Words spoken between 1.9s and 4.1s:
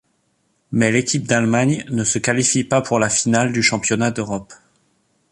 ne se qualifie pas pour la finale du Championnat